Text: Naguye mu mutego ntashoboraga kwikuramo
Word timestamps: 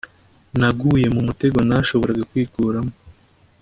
Naguye 0.59 1.07
mu 1.15 1.21
mutego 1.27 1.57
ntashoboraga 1.67 2.23
kwikuramo 2.29 2.93